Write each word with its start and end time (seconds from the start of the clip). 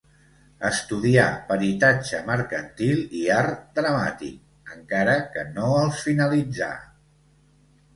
Estudià 0.69 1.25
peritatge 1.49 2.23
mercantil 2.31 3.05
i 3.21 3.23
art 3.37 3.63
dramàtic, 3.83 4.43
encara 4.81 5.19
que 5.37 5.49
no 5.57 5.73
els 5.87 6.05
finalitzà. 6.11 6.77